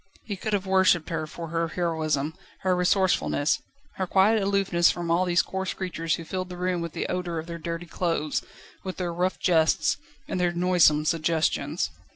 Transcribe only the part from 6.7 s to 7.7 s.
with the odour of their